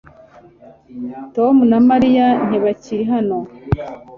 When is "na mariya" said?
1.71-2.27